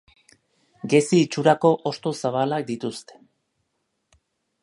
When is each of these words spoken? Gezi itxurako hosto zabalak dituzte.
Gezi 0.93 1.19
itxurako 1.25 1.71
hosto 1.91 2.15
zabalak 2.23 2.67
dituzte. 2.71 3.19